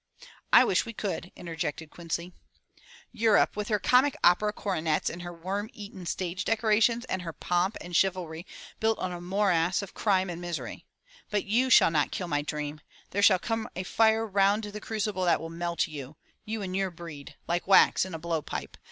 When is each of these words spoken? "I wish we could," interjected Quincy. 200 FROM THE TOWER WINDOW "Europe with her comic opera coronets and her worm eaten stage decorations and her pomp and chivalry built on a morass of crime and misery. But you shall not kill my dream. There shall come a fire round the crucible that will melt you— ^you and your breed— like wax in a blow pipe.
"I 0.51 0.63
wish 0.63 0.83
we 0.83 0.93
could," 0.93 1.31
interjected 1.35 1.91
Quincy. 1.91 2.31
200 2.31 2.33
FROM 2.33 2.49
THE 2.49 2.81
TOWER 2.81 2.85
WINDOW 2.85 3.23
"Europe 3.39 3.55
with 3.55 3.67
her 3.67 3.77
comic 3.79 4.17
opera 4.23 4.51
coronets 4.51 5.11
and 5.11 5.21
her 5.21 5.31
worm 5.31 5.69
eaten 5.73 6.07
stage 6.07 6.43
decorations 6.43 7.05
and 7.05 7.21
her 7.21 7.31
pomp 7.31 7.77
and 7.81 7.95
chivalry 7.95 8.47
built 8.79 8.97
on 8.97 9.11
a 9.11 9.21
morass 9.21 9.83
of 9.83 9.93
crime 9.93 10.31
and 10.31 10.41
misery. 10.41 10.87
But 11.29 11.45
you 11.45 11.69
shall 11.69 11.91
not 11.91 12.09
kill 12.09 12.27
my 12.27 12.41
dream. 12.41 12.81
There 13.11 13.21
shall 13.21 13.37
come 13.37 13.69
a 13.75 13.83
fire 13.83 14.25
round 14.25 14.63
the 14.63 14.81
crucible 14.81 15.25
that 15.25 15.39
will 15.39 15.51
melt 15.51 15.87
you— 15.87 16.17
^you 16.47 16.63
and 16.63 16.75
your 16.75 16.89
breed— 16.89 17.35
like 17.47 17.67
wax 17.67 18.03
in 18.03 18.15
a 18.15 18.17
blow 18.17 18.41
pipe. 18.41 18.77